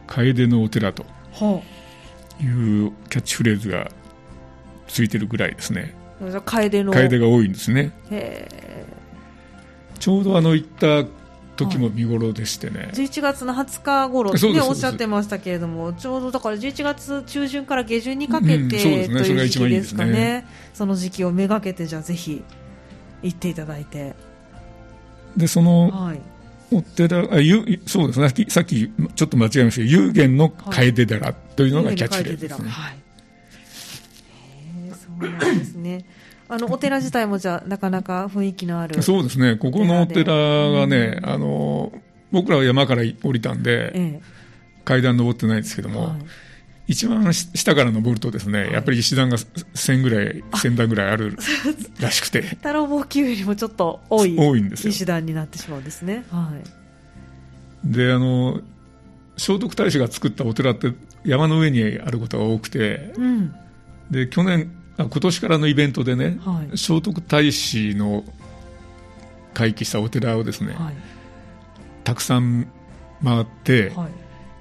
[0.08, 1.60] 楓のお寺とは
[2.40, 3.90] いうキャッチフレーズが
[4.88, 5.94] ついてるぐらいですね。
[6.44, 6.92] 楓の。
[6.92, 7.92] 楓が多いんですね。
[8.10, 8.86] へ
[9.98, 11.04] ちょうどあの行った
[11.56, 12.90] 時も見頃でしてね。
[12.92, 19.22] え、11月の20日頃ねおっしゃってましたけれどもちょうどだから11月中旬から下旬にかけて、うんそうですね。
[19.24, 20.46] いいいう時期でですすね。
[20.74, 22.42] その時期をめがけてじゃあぜひ
[23.22, 24.14] 行っていただいて。
[25.36, 26.20] でそのはい。
[26.72, 28.28] お寺あゆそうですね。
[28.48, 33.05] さっきちょっと間違えましたけど有限の楓寺というのがキャッチフレーズですね、はい。
[35.20, 36.04] そうなんですね。
[36.48, 39.02] あのお寺自体もじゃあなかなか雰囲気のある。
[39.02, 41.92] そうですねここのお寺がね、うんあの
[42.32, 44.20] 僕らは山から降りたんでえ
[44.84, 45.92] 階段登ってないですけどえ。
[45.92, 46.18] も、はい。
[46.88, 51.36] 一番し下から登るとですね、はいやっぱり石段が1000ぐらい1000段ぐらいある
[52.00, 56.24] らしくて太郎棒級よりもちょっと多い多いんですよ石段になってしまうんですね。
[56.30, 56.52] は
[57.84, 57.92] い。
[57.92, 58.60] であの
[59.36, 60.92] 聖徳太子が作ったお寺って
[61.24, 63.54] 山の上にあることが多くてうん。
[64.10, 66.78] で去年あ今年からのイベントでね、はい。
[66.78, 68.24] 聖徳太子の
[69.54, 70.94] 回帰したお寺をですね、はい。
[72.04, 72.66] たくさん
[73.22, 74.08] 回って、は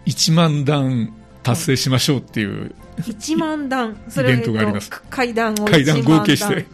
[0.06, 0.12] い。
[0.12, 3.98] 1万段達成しましょうっていう1万段。
[4.08, 6.66] イベントがありますえっと階段を1万階段合計して。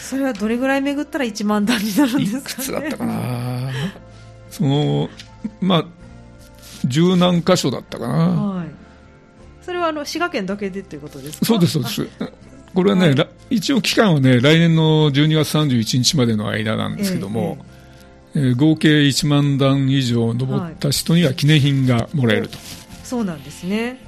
[0.00, 3.70] それはどれぐらい巡ったら1万段になるんいですか、ね、くつだったかな
[4.50, 5.08] その
[5.58, 5.84] まあ
[6.84, 8.66] 十何箇所だったかな、はい。
[9.64, 11.46] それはあの滋賀県だけでということですか？
[11.46, 12.08] そうですそうです。
[12.74, 13.14] これはね、はい。
[13.16, 17.58] ら一応期間はね来年の12月31日までの間なんですけども、
[18.34, 22.56] えー合計1万段以上登った人には記念品がもらえると、
[23.04, 23.98] そうなんですね。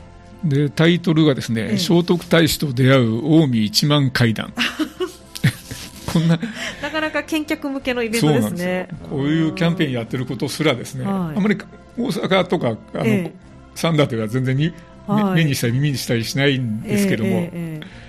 [0.43, 1.79] でタイトルがですね、ええ。
[1.79, 4.55] 聖徳太子と出会う近江一万階段。
[6.11, 6.39] こんな。
[6.81, 8.89] なかなか見客向けのイベントですね。
[8.91, 8.97] よ。
[9.11, 11.39] こういうキャンペーンやってることすらですね、はい。
[11.39, 11.59] あまり
[11.99, 13.33] 大阪とかあの、ええ。
[13.75, 14.73] サンダーでは全然に、目
[15.07, 17.51] はい目にしたり耳にしたりしないんですけども、ええええ
[17.83, 18.05] え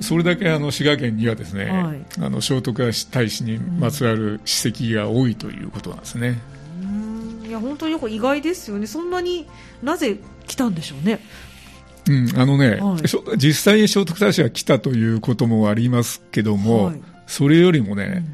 [0.00, 6.38] それだけあの滋賀県にはですね、はいあの聖徳太子にまつわる史跡が多いということなんですね。
[7.46, 8.86] いや本当によく意外ですよね。
[8.86, 9.46] そんなに
[9.82, 11.18] なぜ来たんでしょうね。
[12.08, 18.24] うん、あのね、はい実際に聖徳太子が来たということもありますけども、はいそれよりもね、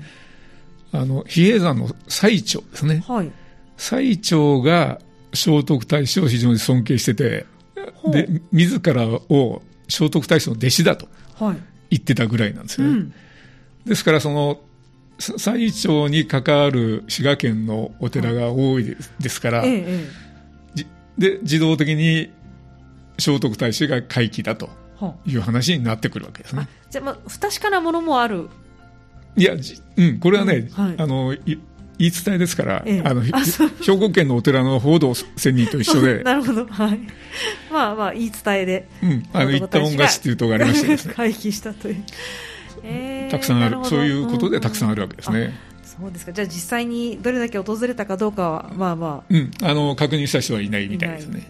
[0.92, 3.02] あの比叡山の最澄ですね。
[3.08, 3.32] はい。
[3.76, 5.00] 最澄が
[5.32, 7.44] 聖徳太子を非常に尊敬してて、
[8.10, 11.08] で、自らを聖徳太子の弟子だと
[11.90, 12.92] 言ってたぐらいなんですよね。
[12.92, 13.14] はいうん、
[13.86, 14.60] ですから、その、
[15.18, 19.84] 最長に関わる滋賀県のお寺が多いですから、はいえ
[20.76, 20.86] え、
[21.18, 22.30] で、自動的に
[23.18, 24.70] 聖徳太子が回帰だと
[25.26, 26.68] いう話になってくるわけですね。
[26.90, 28.48] じゃあ、まあ、不確かなものもある。
[29.36, 29.54] いや、
[29.96, 31.36] うん、これはね、うんはい、あの、
[31.98, 33.32] 言い伝えですから、ええ、あの兵
[33.98, 36.98] 庫県のお寺の報道千人と一緒で、 なるほど、はい、
[37.70, 42.04] まあまあ、言い伝えで、うん、あの言ったもん勝ちっていうところがありましてですね、 回避したという、
[42.82, 45.54] えー、たくさんある、そういうことでたくさんあるわけですね。
[45.82, 46.32] そうですか。
[46.32, 51.48] じゃあ実際にどれだけ訪れたかどうかは、まあまあ、うん、あの確認した人はいないみたいですね。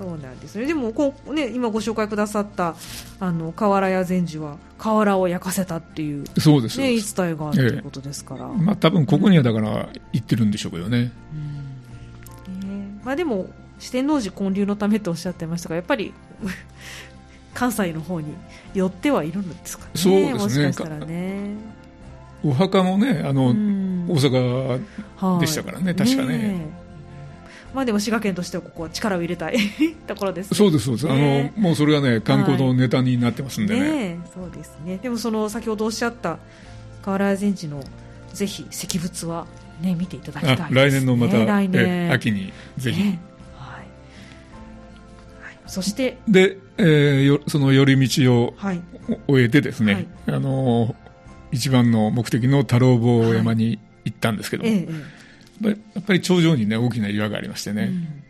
[0.00, 0.64] そうなんですね。
[0.64, 2.74] でもこうね今ご紹介くださった
[3.20, 8.46] あの瓦屋禅師は瓦を焼かせたっていうそうですね言い伝えがあるということですから。
[8.46, 11.12] ええ、まあ多分ここにはだから言ってるんでしょうけどね。
[12.48, 16.14] うん、えー、まあでも四天王寺建立のためとおっしゃってましたがやっぱり
[17.52, 18.28] 関西の方に
[18.72, 19.90] 寄ってはいるんですかね。
[19.96, 20.32] そうですね。
[20.32, 21.56] もしかしたらね。
[22.42, 26.79] お墓もねあの、大阪でしたからね、はい、確かねね
[27.74, 29.56] まあでも滋賀県としてはここは力を入れたい
[30.06, 33.80] ところです、ね、そうですそうです、ね、あのもうそれがね観光のネタになってますんでね。
[33.80, 34.98] はいね、そうですね。
[35.02, 36.38] でもその先ほどおっしゃった
[37.02, 37.82] 河原禅師の
[38.32, 39.46] ぜひ石仏は
[39.80, 42.12] ね見ていただきたい、ね、来年のまた、来年。
[42.12, 43.20] 秋にぜひ、ね、
[43.56, 43.78] はい、
[45.42, 48.54] はい、そしてで、えー、よその寄り道を
[49.28, 50.94] 終えてですね、はい、あの
[51.52, 55.19] 一番の目的の太郎坊山に行ったんですけども、ええ
[55.68, 58.22] やっぱり頂上にね大きな岩がありましてね、うん、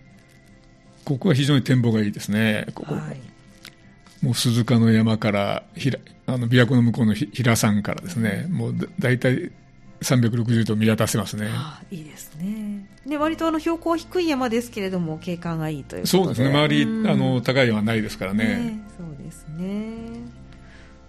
[1.04, 9.50] ここは非常に展望がいいですねここ、はい、もう鈴鹿の山からひらあの琵琶湖の向こうの平山からですね、もうだいたい
[10.00, 11.48] 360度見渡せますね。
[11.50, 12.86] あいいですね。
[13.06, 16.48] で割とあの標高低い山ですけれども景観がいいというそうですね。
[16.48, 18.44] 周り、あの高い山はないですからね。
[18.44, 20.20] ねそうですね。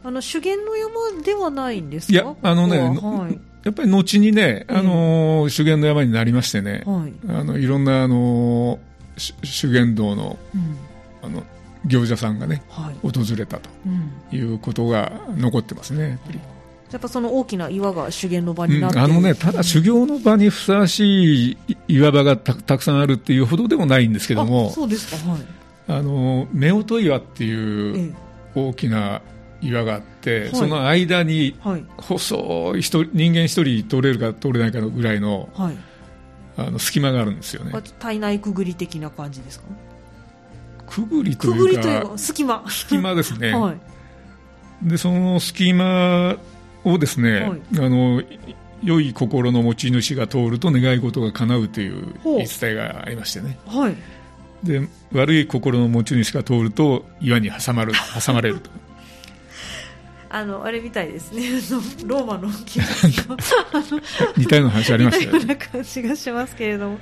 [0.04, 2.14] あの修験の山ではないんですか？
[2.14, 10.78] いやあのね、はい、やっぱり後にね、あのー、修験の山になりましてね、はい、あのいろんな、あのー、修験道のうん、
[11.22, 11.44] あの
[11.86, 13.70] 行者さんがね、はい、訪れたと
[14.32, 16.40] いうことが残ってますね、やっぱり。
[16.92, 25.42] やっぱその大きな岩が修験の場になって、うん、あのね、ただ修行の場にふさわしい岩場がたたくさんあるっていうほどでもないんですけども、そうですか、はい、
[25.88, 28.16] あの夫婦岩っていう
[28.56, 29.22] 大きな
[29.62, 31.56] 岩があって、はい、その間に
[31.98, 35.78] 細い人人間一人通れるか通れないかのぐらいの,、はい、
[36.58, 37.72] あの隙間があるんですよね。
[38.00, 39.66] 体内くぐり的な感じですか？
[40.88, 42.64] くぐりというかいうか隙間。
[42.70, 46.38] 隙間ですね、 はい、でその隙間
[46.84, 48.22] をですね、はい、あの
[48.84, 52.14] 良い心の持ち主が通ると願い事が叶うという。
[52.24, 53.96] 言い伝えがありましてね、はい、
[54.64, 58.70] で悪い心の持ち主が通ると岩に挟まる挟まれると
[60.34, 61.44] あのあれみたいですね。
[62.08, 62.48] ローマの
[64.38, 66.98] 似たような話ありましたよ、ね、似たような感じがしますけれども。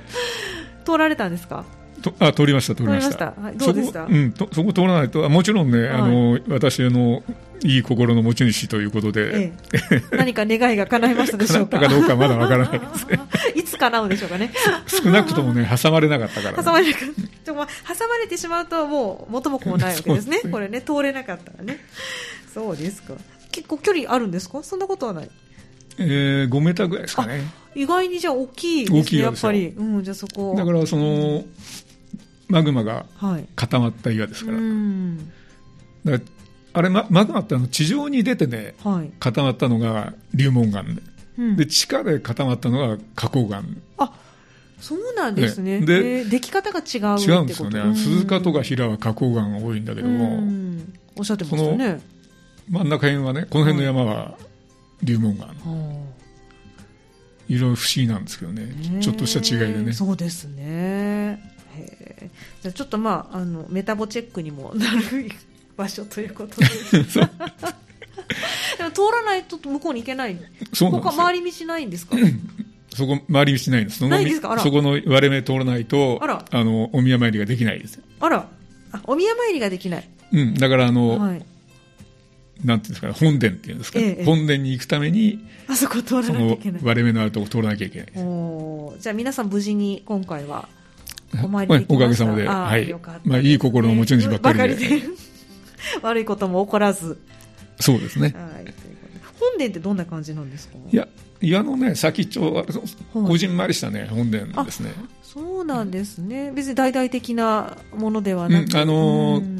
[0.84, 1.64] 通られたんですか？
[2.02, 3.34] とあ通りました通りました。
[3.56, 4.04] どうでした？
[4.04, 7.22] そこ,、うん、とそこ通らないともちろんね、はい、あの私の
[7.62, 9.52] いい心の持ち主ということで、え
[10.12, 11.78] え、何か願いが叶いましたでしょうか？
[11.78, 13.20] かどうかまだわからないですね。
[13.54, 14.50] いつ叶うんでしょうかね？
[14.88, 17.08] 少なくともね挟まれなかったから、ね、挟まれなかっ
[17.44, 17.52] た。
[17.52, 17.54] 挟
[18.08, 20.40] まれてしまうともう元も子もないわけですね。
[20.50, 21.80] これね通れなかったらね
[22.52, 23.14] そうですか。
[23.52, 24.62] 結構距離あるんですか？
[24.62, 25.30] そんなことはない。
[25.98, 27.42] えー、5メーターぐらいですかね。
[27.74, 30.54] 意外にじゃあ大きいですねやっぱり、うん、じゃそこ。
[30.56, 31.44] だからその、
[32.48, 33.06] マグマが
[33.54, 34.56] 固まった岩ですから。
[34.58, 36.22] はい、
[36.72, 40.82] あれママグマってあの地上に出てね、はい、固まったのが流紋岩。
[40.82, 40.90] で
[41.38, 43.62] うん、で地下で固まったのが花崗岩。
[43.98, 44.12] あ
[44.80, 45.80] そうなんですね。
[45.80, 45.86] ね。
[45.86, 47.94] で、えー、出来方が違う違うんですよね。
[47.94, 50.42] 鈴鹿とか平は花崗岩が多いんだけども、
[51.16, 52.00] おっしゃってましたね。
[52.70, 54.38] 真ん中辺はね、この辺の山は
[55.02, 56.06] 流紋岩の。
[57.48, 59.92] いろいろ不思議なんですけどね、ちょっとした違いでね。
[59.92, 61.40] そうですね。
[62.62, 65.00] じゃちょっとまあ、あの、メタボチェックにもなる
[65.76, 66.66] 場所ということで。
[68.78, 70.38] でも通らないと向こうに行けない。
[70.72, 72.16] そうなんです回り道ないんですか？
[72.94, 74.06] そこ、回り道ないんです。
[74.06, 74.56] ないですか？
[74.60, 76.44] そこの割れ目通らないと、あら。
[76.50, 77.98] あの、お宮参りができないです。
[78.20, 78.48] あら。
[78.92, 80.08] あ、お宮参りができない。
[80.32, 80.54] うん。
[80.54, 81.44] だから、あの、はい、
[82.64, 86.82] なんていうんですかね、本殿っていうんですか、ええ、本殿に行くために、あそこ通らなきゃいけない。
[86.82, 88.12] 割れ目のあるとこ通らなきゃいけない。
[88.16, 90.68] おじゃあ皆さん無事に今回は
[91.42, 91.94] お参りできました。
[91.94, 92.94] おかげさまで、はい。
[93.24, 94.88] まあ、いい心の持ち主ばっかりで。
[94.88, 95.06] りで。
[96.02, 97.18] 悪いことも起こらず。
[97.78, 98.34] そうですね。
[98.36, 98.74] はい。
[99.38, 100.74] 本殿ってどんな感じなんですか？
[100.92, 101.08] いや、
[101.40, 102.64] 岩のね先っちょは
[103.14, 104.92] こじんまりしたね本殿ですね。
[105.22, 106.52] そうなんですね。
[106.54, 109.59] 別に大々的なものではなく、うんあのー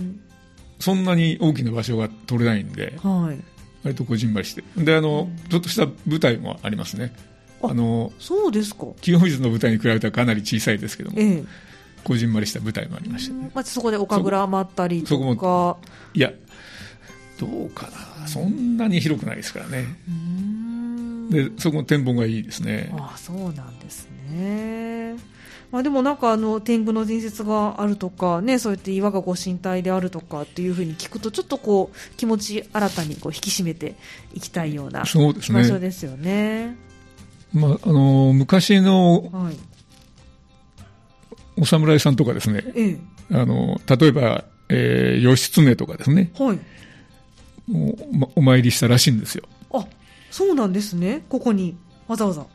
[0.81, 3.41] そんなに大きな場所が取れないんではい。
[3.85, 4.65] 割とこじんまりして。
[4.77, 7.15] であのちょっとした舞台もありますね。
[7.63, 8.87] ああのそうですか。
[9.01, 11.45] 清水の舞台に比べたらかなり小さいですけどもええ。
[12.03, 13.51] こじんまりした舞台もありましたね。
[13.55, 15.77] まあ、そこでお神楽まったりそことか
[16.15, 16.33] いや
[17.39, 17.89] どうか
[18.21, 18.27] な。
[18.27, 19.85] そんなに広くないですからね。
[21.31, 22.93] でそこの展望がいいですね。
[22.99, 25.17] ああそうなんですね。
[25.73, 33.95] まあ、でもなんかあの天狗の伝説があるとか、ね、そうやって岩がご神体であるとかっていうふうに聞くとちょっとこう気持ち新たにこう引き締めて
[34.35, 35.63] いきたいようなそうですね。
[35.63, 36.77] 場所ですよね。
[37.53, 39.57] まあ、あの昔のはい、
[41.57, 42.99] お侍さんとかですねええ。
[43.33, 46.33] あの例えば、えー義経とかですね。
[46.37, 46.59] はい、
[47.73, 49.45] お,、まお参りしたらしいんですよ。
[49.73, 49.87] あ
[50.31, 51.77] そうなんですね、ここに
[52.09, 52.47] わざわざ。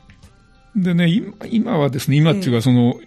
[0.75, 2.99] でね今今はですね今っていうかその、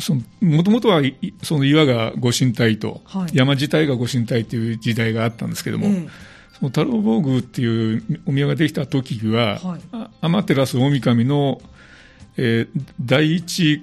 [0.00, 3.30] そのもともとはいその岩がご神体と、はい。
[3.36, 6.08] 山自体がご神体という時代があったんですけども、え
[6.58, 9.80] その太郎坊宮っていうお宮ができた時は、はい。
[9.92, 11.60] あ天照大神の、
[12.36, 13.82] えー第一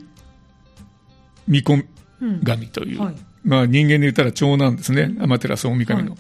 [1.48, 1.86] 巫女え
[2.22, 3.16] うん神という、はい。
[3.44, 6.18] まあ、人間で言ったら長男ですね、天照大神の、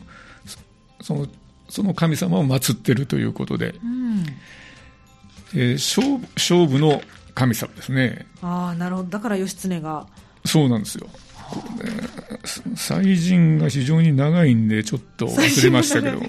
[1.01, 1.27] その
[1.69, 3.98] その神様を祀ってるということで、うん、
[5.55, 7.01] えー勝負の
[7.35, 10.07] 神様ですね、ああなるほどだから義経が
[10.45, 11.07] そうなんですよ。
[11.49, 12.07] これね
[12.75, 16.21] 祭神が非常に長いんで、ちょっと忘れましたけど、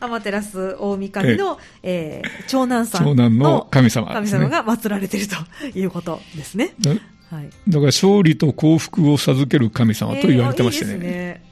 [0.00, 4.14] あの天照大神の、 えー長男さん長男の神様ね。
[4.14, 6.74] 神様が祀られているということですね。
[6.80, 7.50] だはい。
[7.68, 11.06] だから勝利と幸福を授ける神様と言われてましてえーあいいね。
[11.06, 11.42] で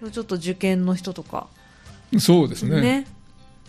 [0.00, 1.48] すねちょっと受験の人とか、
[2.18, 2.80] そうですね。
[2.80, 3.06] ね、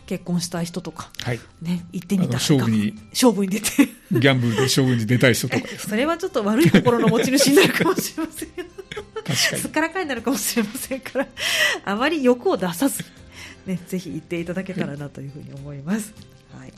[0.09, 1.39] 結婚したい人とか、はい。
[1.61, 5.67] ね、行ってみた勝負に勝負に出て、ギャンブルで勝負に出たい人とか。
[5.77, 8.49] それはちょっと悪い心の持ち主になるかもしれません。
[8.49, 8.63] 確
[9.23, 9.69] かにすっ。
[9.69, 11.27] からかいになるかもしれませんから、
[11.85, 13.05] あまり欲を出さず、
[13.67, 16.11] ね、ぜひ行っていただけたらなというふうに思います。
[16.57, 16.73] はい。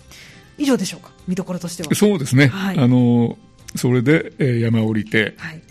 [0.58, 1.96] 以上でしょうか、見どころとしては。
[1.96, 2.48] そうですね。
[2.48, 3.38] はいあの、
[3.78, 5.62] それで、えー山を降りて、はい。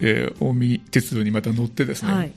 [0.00, 2.32] えー近江鉄道にまた乗ってですね、はい。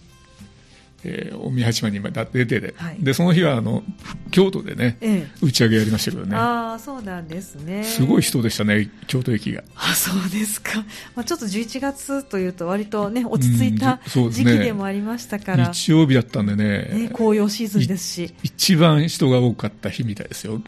[1.04, 3.84] えー近江八幡にまた出てで、はいで、その日はあの、
[4.32, 5.28] 京都でね、ええ。
[5.42, 6.36] 打ち上げやりましたけどね。
[6.36, 7.84] ああ、そうなんですね。
[7.84, 9.64] すごい人でしたね、京都駅が。
[9.76, 10.80] あそうですか、
[11.16, 20.62] まあ、ちょっと11月というと、割とね、落ち着いた時期でもありましたから、日曜日だったんでね、ね、紅葉シーズンですし、一番人が多かった日みたいですよ、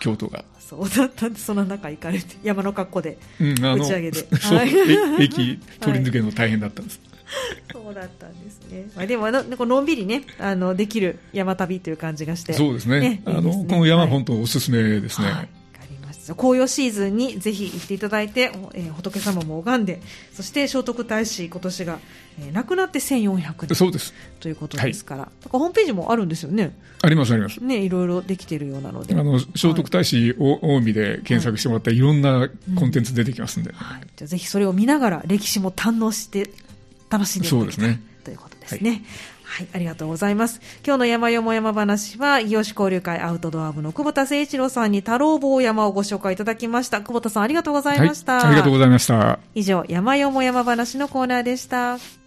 [0.00, 0.44] 京都が。
[0.58, 7.00] そうだったんで、その中行かれて、山の格好で、打ち上げで そう、はいえ駅取り抜けるの大変だったんです。
[7.72, 13.22] そうだったんですね、まあ、でもの、のんびりね、あのできる山旅という感じがして、そうですね。
[13.24, 15.28] あの、ねいいですねこの山、はい本当おすすめですね。
[15.28, 15.48] はい、
[15.90, 20.00] りました紅葉シーズンにぜひ行っていただいて、おえー仏様も拝んで、
[20.32, 21.98] そして聖徳太子、今年が、
[22.40, 24.14] えー亡くなって1400年そうです。
[24.40, 26.76] ということですから、だからホームページもあるんですよね。
[27.02, 27.62] あります、あります。
[27.62, 29.14] ね、いろいろできているようなので。
[29.14, 33.72] あの、聖徳太子お近江で検索してもらったらいろんなコンテンツ出てきますんで。
[33.72, 36.50] はい、じゃあぜひそれを見ながら歴史も堪能して
[37.14, 39.04] 楽しんでいただきたいそうですねということですね。
[39.44, 40.60] はい、ありがとうございます。
[40.84, 47.02] 今日の山よも山話は、異業種交流会アウトドア部の久保田誠一郎さんに太郎坊山をご紹介いただきました。
[47.02, 48.44] 久保田さんありがとうございはいました。
[48.44, 49.38] ありがとうございました。
[49.54, 51.98] 以上、山よも山話のコーナーでした。